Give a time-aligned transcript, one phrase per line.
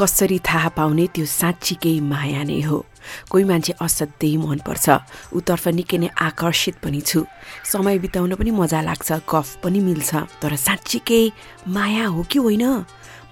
[0.00, 2.86] कसरी थाहा पाउने त्यो साँच्चीकै माया नै हो।
[3.30, 4.86] कोही मान्छे असाध्यै मनपर्छ।
[5.32, 7.24] उतर्फ निकै नै आकर्षित पनि छु।
[7.64, 10.10] समय बिताउन पनि मजा लाग्छ गफ पनि मिल्छ।
[10.40, 11.22] तर साँच्चीकै
[11.68, 12.64] माया हो कि होइन?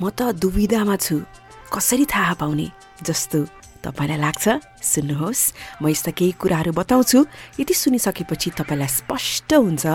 [0.00, 1.24] म त दुविधामा छु।
[1.72, 2.68] कसरी थाहा पाउने?
[3.02, 3.38] जस्तो
[3.84, 4.44] तपाईँलाई लाग्छ
[4.82, 5.42] सुन्नुहोस्।
[5.82, 7.18] म यस्ता केही कुराहरू बताउँछु।
[7.60, 9.86] यति सुनिसकेपछि तपाईँलाई स्पष्ट हुन्छ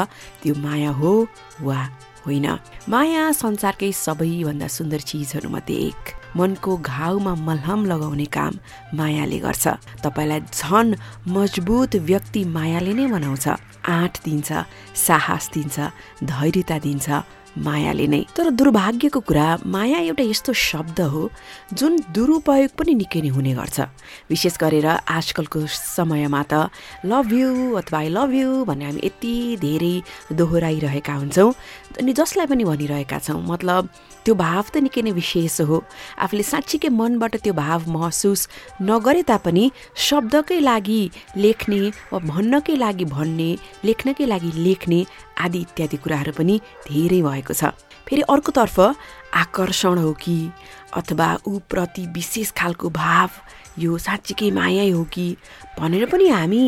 [0.41, 1.27] त्यो माया हो
[1.61, 1.79] वा
[2.25, 2.47] होइन।
[2.89, 8.53] माया संसारकै सबैभन्दा सुन्दर चिजहरूमध्ये एक। मनको घाउमा मलहम लगाउने काम
[8.97, 9.65] मायाले गर्छ।
[10.03, 10.95] तपाईँलाई झन
[11.27, 13.47] मजबुत व्यक्ति मायाले नै बनाउँछ
[13.87, 14.49] आँट दिन्छ
[14.95, 15.79] साहस दिन्छ
[16.23, 17.07] धैर्यता दिन्छ
[17.57, 21.29] मायाले नै। तर दुर्भाग्यको कुरा माया एउटा यस्तो शब्द हो
[21.73, 23.77] जुन दुरुपयोग पनि निकै नै हुने गर्छ।
[24.29, 26.73] विशेष गरेर आजकलको समयमा त
[27.05, 29.95] लभ यु अथवा आई लभ यु भन्ने हामी यति धेरै
[30.33, 31.53] दोहोऱ्याइरहेका हुन्छौँ।
[32.01, 33.81] अनि जसलाई पनि भनिरहेका छौँ मतलब
[34.25, 35.77] त्यो भाव त निकै नै विशेष हो।
[36.17, 38.41] आफूले साँच्चीकै मनबाट त्यो भाव महसुस
[38.81, 41.01] नगरे तापनि शब्दकै लागि
[41.37, 43.49] लेख्ने वा भन्नकै लागि भन्ने
[43.85, 44.99] लेख्नकै लागि लेख्ने
[45.43, 46.55] आदि इत्यादि कुराहरू पनि
[46.87, 47.75] धेरै भएको छ।
[48.07, 48.79] फेरि अर्कोतर्फ
[49.35, 50.37] आकर्षण हो कि
[50.95, 53.29] अथवा ऊप्रति विशेष खालको भाव
[53.79, 55.25] यो साँच्चीकै माया हो कि
[55.79, 56.63] भनेर पनि हामी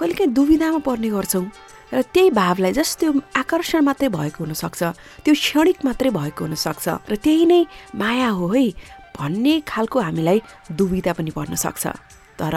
[0.00, 1.46] कहिलेकाहीँ दुविधामा पर्ने गर्छौँ।
[1.94, 4.82] र त्यही भावलाई जस्ट त्यो आकर्षण मात्रै भएको हुनसक्छ
[5.24, 7.60] त्यो क्षणिक मात्रै भएको हुनसक्छ र त्यही नै
[7.94, 8.66] माया हो है
[9.14, 10.38] भन्ने खालको हामीलाई
[10.74, 11.86] दुविधा पनि पर्न सक्छ।
[12.34, 12.54] तर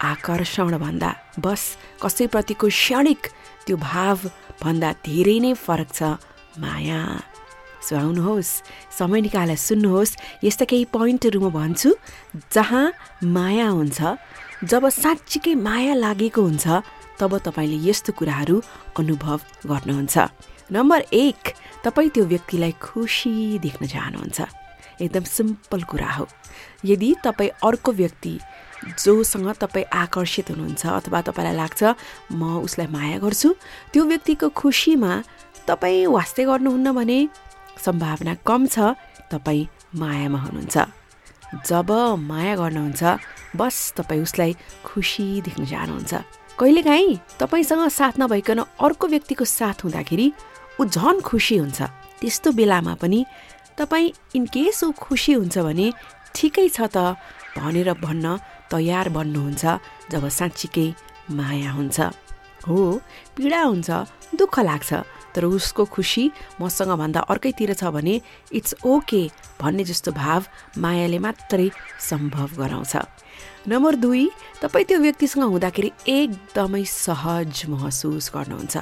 [0.00, 1.10] आकर्षण भन्दा
[1.44, 1.62] बस
[2.02, 3.20] कसैप्रतिको क्षणिक
[3.66, 4.16] त्यो भाव
[4.62, 6.16] भन्दा धेरै नै फरक छ।
[6.56, 7.02] माया।
[7.82, 8.50] सो आउनुहोस्
[8.98, 11.90] समय निकालेर सुन्नुहोस् यस्ता केही पोइन्टहरू म भन्छु
[12.52, 12.92] जहाँ
[13.24, 13.98] माया हुन्छ।
[14.64, 16.66] जब साँच्चीकै माया लागेको हुन्छ
[17.20, 18.56] तब तपाईँले यस्तो कुराहरू
[18.98, 19.38] अनुभव
[19.70, 20.16] गर्नुहुन्छ।
[20.72, 21.42] नम्बर एक
[21.84, 24.38] तपाईँ त्यो व्यक्तिलाई खुसी देख्न चाहनुहुन्छ।
[25.00, 26.26] एकदम सिम्पल कुरा हो।
[26.84, 28.34] यदि तपाईँ अर्को व्यक्ति
[28.98, 31.82] जोसँग तपाईँ आकर्षित हुनुहुन्छ अथवा तपाईँलाई लाग्छ
[32.34, 33.48] म उसलाई माया गर्छु
[33.92, 35.12] त्यो व्यक्तिको खुसीमा
[35.68, 37.18] तपाईँ वास्तै गर्नुहुन्न भने
[37.84, 38.96] सम्भावना कम छ
[39.32, 39.68] तपाईँ
[40.00, 40.76] मायामा हुनुहुन्छ।
[41.68, 41.90] जब
[42.30, 43.02] माया गर्नुहुन्छ
[43.60, 44.52] बस तपाईँ उसलाई
[44.84, 46.12] खुसी देख्न चाहनुहुन्छ।
[46.60, 50.26] कहिलेकाहीँ तपाईँसँग साथ नभइकन अर्को व्यक्तिको साथ हुँदाखेरि
[50.80, 51.80] ऊ झन खुसी हुन्छ।
[52.20, 53.20] त्यस्तो बेलामा पनि
[53.78, 55.86] तपाईँ इनकेस ऊ खुसी हुन्छ भने
[56.34, 57.14] ठिकै छ त
[57.56, 58.26] भनेर भन्न
[58.72, 59.64] तयार बन्नुहुन्छ
[60.12, 60.88] जब साँच्चीकै
[61.36, 61.98] माया हुन्छ।
[62.66, 62.76] हो
[63.36, 63.88] पीडा हुन्छ
[64.38, 64.90] दुःख लाग्छ।
[65.38, 68.20] तर उसको खुसी मसँग भन्दा अर्कैतिर छ भने
[68.58, 69.22] इट्स ओके
[69.62, 70.44] भन्ने जस्तो भाव
[70.82, 71.70] मायाले मात्रै
[72.02, 72.96] सम्भव गराउँछ।
[73.70, 74.24] नम्बर दुई
[74.62, 78.76] तपाईँ त्यो व्यक्तिसँग हुँदाखेरि एकदमै सहज महसुस गर्नुहुन्छ।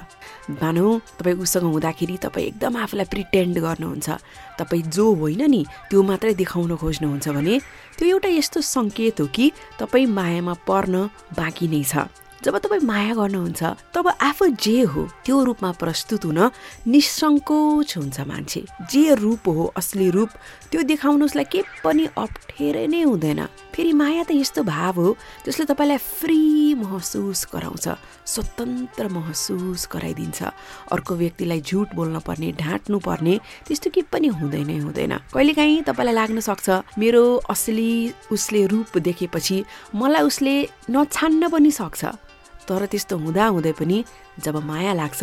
[0.63, 0.87] मानौ
[1.19, 4.09] तपाईँ उसँग हुँदाखेरि तपाईँ एकदम आफूलाई प्रिटेन्ड गर्नुहुन्छ।
[4.57, 7.55] तपाईँ जो होइन नि त्यो मात्रै देखाउन खोज्नुहुन्छ भने
[7.99, 10.95] त्यो एउटा यस्तो सङ्केत हो कि तपाईँ मायामा पर्न
[11.37, 12.09] बाँकी नै छ।
[12.47, 16.39] जब तपाईँ माया गर्नुहुन्छ तब आफू जे हो त्यो रूपमा प्रस्तुत हुन
[16.87, 20.31] निसङ्कोच हुन्छ मान्छे। जे रूप हो असली रूप
[20.71, 23.41] त्यो देखाउनु उसलाई के पनि अप्ठ्यारै नै हुँदैन।
[23.75, 26.39] फेरि माया त यस्तो भाव हो जसले तपाईँलाई फ्री
[26.79, 27.87] महसुस गराउँछ
[28.31, 30.41] स्वतन्त्र महसुस गराइदिन्छ।
[30.95, 33.35] अर्को व्यक्तिलाई झुट बोल्न पर्ने ढाँट्नु पर्ने
[33.67, 37.91] त्यस्तो के पनि हुँदैन हुँदैन। कहिलेकाहीँ तपाईँलाई लाग्न सक्छ मेरो असली
[38.31, 39.59] उसले रूप देखेपछि
[39.99, 40.55] मलाई उसले
[40.95, 42.05] नछान्न पनि सक्छ।
[42.69, 43.99] तर त्यस्तो हुँदा हुँदै पनि
[44.45, 45.23] जब माया लाग्छ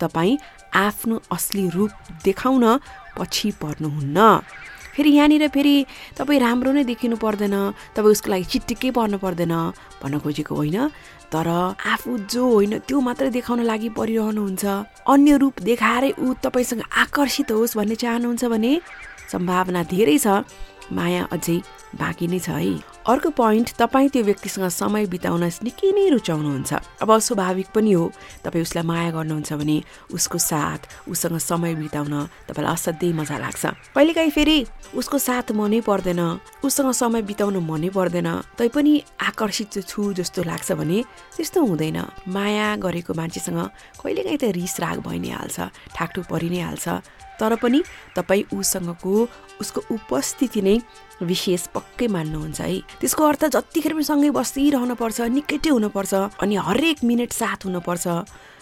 [0.00, 0.38] तपाईँ
[0.74, 1.90] आफ्नो असली रूप
[2.24, 2.64] देखाउन
[3.18, 4.18] पछि पर्नुहुन्न।
[4.94, 5.74] फेरि यहाँनिर फेरि
[6.18, 7.56] तपाईँ राम्रो नै देखिनु पर्दैन
[7.94, 9.54] तपाईँ उसको लागि चिट्टिकै पर्नु पर्दैन
[10.02, 10.78] भन्न खोजेको होइन।
[11.28, 11.48] तर
[11.92, 14.64] आफू जो होइन त्यो मात्रै देखाउन लागि परिरहनुहुन्छ।
[15.06, 18.72] अन्य रूप देखाएरै ऊ तपाईँसँग आकर्षित होस् भन्ने चाहनुहुन्छ भने
[19.32, 20.26] सम्भावना धेरै छ।
[20.92, 21.58] माया अझै
[21.98, 27.10] बाँकी नै छ है। अर्को पोइन्ट तपाईँ त्यो व्यक्तिसँग समय बिताउन निकै नै रुचाउनुहुन्छ। अब
[27.18, 28.04] स्वाभाविक पनि हो
[28.44, 29.76] तपाईँ उसलाई माया गर्नुहुन्छ भने
[30.12, 32.12] उसको साथ उसँग समय बिताउन
[32.48, 33.64] तपाईँलाई असाध्यै मजा लाग्छ।
[33.96, 34.58] कहिलेकाहीँ फेरि
[34.92, 36.20] उसको साथ मनै पर्दैन
[36.64, 38.28] उसँग समय बिताउन मनै पर्दैन
[38.60, 38.94] तैपनि
[39.28, 40.98] आकर्षित छु जस्तो लाग्छ भने
[41.36, 41.98] त्यस्तो हुँदैन।
[42.28, 43.60] माया गरेको मान्छेसँग
[44.04, 45.58] कहिलेकाहीँ त रिस राग भइ नै हाल्छ
[45.96, 46.86] ठाकठुक परि नै हाल्छ
[47.40, 47.82] तर पनि
[48.16, 49.14] तपाईँ उसँगको
[49.60, 50.78] उसको उपस्थिति नै
[51.22, 57.04] विशेष पक्कै मान्नुहुन्छ है। त्यसको अर्थ जतिखेर पनि सँगै बसिरहनु पर्छ निकटै हुनुपर्छ अनि हरेक
[57.04, 58.06] मिनट साथ हुनुपर्छ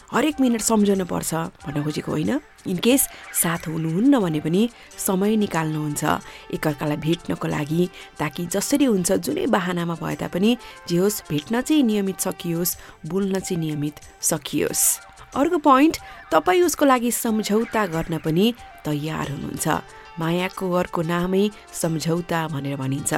[0.07, 1.35] हरेक मिनट सम्झनु पर्छ
[1.67, 2.31] भन्न खोजेको होइन
[2.71, 3.03] इनकेस
[3.43, 4.63] साथ हुनुहुन्न भने पनि
[4.99, 6.03] समय निकाल्नुहुन्छ
[6.55, 7.89] एकअर्कालाई भेट्नको लागि
[8.19, 10.57] ताकि जसरी हुन्छ जुनै बाहनामा भए तापनि
[10.89, 12.77] जे होस् भेट्न चाहिँ नियमित सकियोस्
[13.11, 15.97] बोल्न चाहिँ नियमित सकियोस्। अर्को पोइन्ट
[16.33, 19.67] तपाईँ उसको लागि सम्झौता गर्न पनि तयार हुनुहुन्छ।
[20.19, 23.13] मायाको अर्को नामै सम्झौता भनेर भनिन्छ।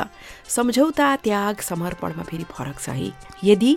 [0.48, 3.10] सम्झौता त्याग समर्पणमा फेरि फरक छ है।
[3.44, 3.72] यदि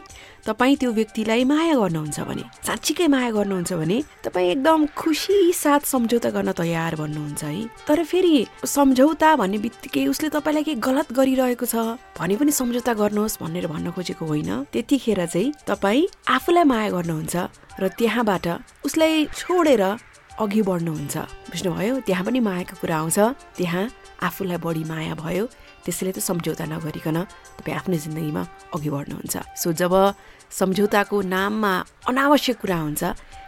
[0.45, 6.29] तपाईँ त्यो व्यक्तिलाई माया गर्नुहुन्छ भने साँच्चीकै माया गर्नुहुन्छ भने तपाईँ एकदम खुसी साथ सम्झौता
[6.29, 8.33] गर्न तयार भन्नुहुन्छ है। तर फेरि
[8.65, 11.75] सम्झौता भन्ने बित्तिकै उसले तपाईँलाई केही गलत गरिरहेको छ
[12.17, 17.35] भने पनि सम्झौता गर्नुहोस् भनेर भन्न खोजेको होइन। त्यतिखेर चाहिँ तपाईँ आफूलाई माया गर्नुहुन्छ
[17.79, 18.47] र त्यहाँबाट
[18.85, 19.83] उसलाई छोडेर
[20.39, 21.15] अघि बढ्नुहुन्छ।
[21.51, 23.19] बुझ्नुभयो त्यहाँ पनि मायाको कुरा आउँछ।
[23.57, 23.83] त्यहाँ
[24.23, 25.45] आफूलाई बढी माया भयो
[25.83, 27.17] त्यसैले त सम्झौता नगरिकन
[27.59, 28.43] तपाईँ आफ्नो जिन्दगीमा
[28.75, 29.93] अघि बढ्नुहुन्छ। सो जब
[30.51, 31.73] सम्झौताको नाममा
[32.09, 33.03] अनावश्यक कुरा हुन्छ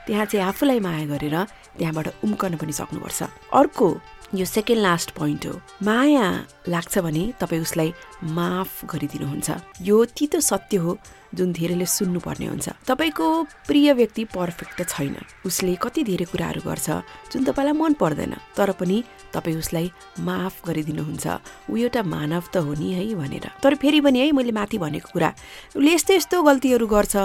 [0.08, 1.36] त्यहाँ चाहिँ आफूलाई माया गरेर
[1.78, 3.22] त्यहाँबाट उम्कन पनि सक्नुपर्छ।
[3.54, 3.88] अर्को
[4.36, 5.54] यो सेकेन्ड लास्ट पोइन्ट हो।
[5.86, 6.26] माया
[6.68, 7.94] लाग्छ भने तपाईँ उसलाई
[8.34, 9.50] माफ गरिदिनुहुन्छ।
[9.82, 10.98] यो तितो सत्य हो।
[11.34, 13.26] जुन धेरैले सुन्नुपर्ने हुन्छ। तपाईँको
[13.68, 15.16] प्रिय व्यक्ति पर्फेक्ट त छैन।
[15.46, 16.88] उसले कति धेरै कुराहरू गर्छ
[17.34, 19.04] जुन तपाईँलाई मन पर्दैन तर पनि
[19.34, 19.92] तपाईँ उसलाई
[20.22, 21.26] माफ गरिदिनुहुन्छ।
[21.70, 25.10] ऊ एउटा मानव त हो नि है भनेर। तर फेरि पनि है मैले माथि भनेको
[25.14, 25.30] कुरा
[25.76, 27.16] उसले यस्तो यस्तो गल्तीहरू गर्छ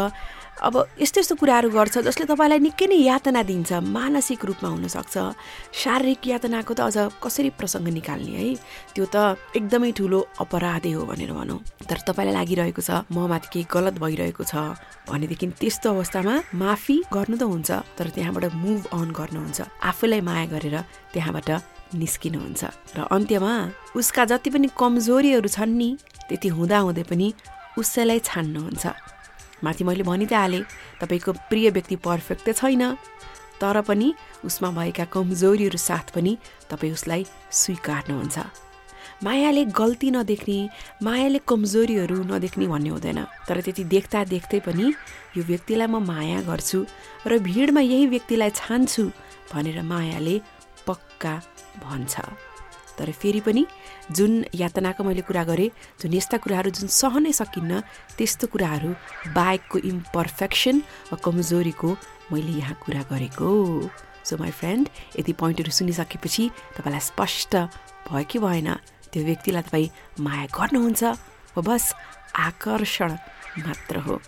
[0.58, 5.14] अब यस्तो यस्तो कुराहरू गर्छ जसले तपाईँलाई निकै नै यातना दिन्छ मानसिक रूपमा हुनसक्छ।
[5.70, 8.58] शारीरिक यातनाको त अझ कसरी प्रसङ्ग निकाल्ने है?
[8.90, 13.70] त्यो त एकदमै ठुलो अपराधै हो भनेर भनौँ। तर तपाईँलाई लागिरहेको छ म माथि केही
[13.70, 14.54] गलत भइरहेको छ।
[15.08, 20.76] भनेदेखि त्यस्तो अवस्थामा माफी गर्नु त हुन्छ तर त्यहाँबाट मुभ अन गर्नुहुन्छ आफूलाई माया गरेर
[21.12, 21.50] त्यहाँबाट
[21.94, 22.62] निस्किनुहुन्छ
[22.96, 23.52] र अन्त्यमा
[23.96, 25.90] उसका जति पनि कमजोरीहरू छन् नि
[26.28, 27.28] त्यति हुँदाहुँदै पनि
[27.78, 28.84] उसैलाई छान्नुहुन्छ
[29.64, 30.62] माथि मैले भनि त हालेँ
[31.00, 32.84] तपाईँको प्रिय व्यक्ति पर्फेक्ट त छैन
[33.60, 34.08] तर पनि
[34.44, 36.32] उसमा भएका कमजोरीहरू साथ पनि
[36.70, 38.67] तपाईँ उसलाई स्वीकार्नुहुन्छ
[39.24, 40.58] मायाले गल्ती नदेख्ने
[41.02, 44.86] मायाले कमजोरीहरू नदेख्ने भन्ने हुँदैन। तर त्यति देख्दा देख्दै पनि
[45.36, 46.78] यो व्यक्तिलाई म माया गर्छु
[47.26, 49.04] र भिडमा यही व्यक्तिलाई छान्छु
[49.50, 50.36] भनेर मायाले
[50.86, 51.34] पक्का
[51.82, 52.14] भन्छ।
[52.98, 53.62] तर फेरि पनि
[54.10, 55.70] जुन यातनाको मैले कुरा गरेँ
[56.02, 57.82] जुन यस्ता कुराहरू जुन सहनै सकिन्न
[58.18, 58.90] त्यस्तो कुराहरू
[59.34, 60.76] बाइकको इम्पर्फेक्सन
[61.10, 61.88] वा कमजोरीको
[62.30, 63.50] मैले यहाँ कुरा गरेको।
[64.26, 64.88] सो माई फ्रेन्ड
[65.18, 66.44] यति पोइन्टहरू सुनिसकेपछि
[66.76, 67.52] तपाईँलाई स्पष्ट
[68.10, 68.68] भयो कि भएन?
[69.12, 69.88] त्यो व्यक्तिलाई तपाईँ
[70.24, 71.02] माया गर्नुहुन्छ
[71.56, 71.84] वा बस
[72.48, 73.10] आकर्षण
[73.66, 74.20] मात्र हो।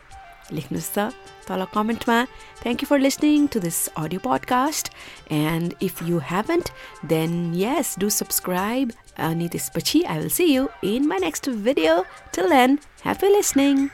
[0.56, 0.98] लेख्नुहोस् त
[1.48, 2.16] तल कमेन्टमा।
[2.62, 4.90] Thank you for listening to this audio podcast
[5.32, 6.66] and if you haven't
[7.12, 8.92] then yes do subscribe
[9.28, 12.02] अनि त्यसपछि I will see you in my next video
[12.34, 13.88] till then happy listening